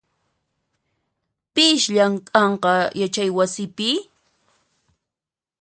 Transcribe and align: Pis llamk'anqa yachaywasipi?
Pis 1.55 1.81
llamk'anqa 1.93 2.73
yachaywasipi? 2.99 3.89